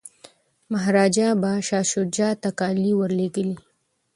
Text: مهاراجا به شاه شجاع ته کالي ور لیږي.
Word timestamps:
مهاراجا 0.71 1.27
به 1.41 1.51
شاه 1.67 1.85
شجاع 1.91 2.33
ته 2.41 2.49
کالي 2.59 2.91
ور 2.99 3.11
لیږي. 3.17 3.51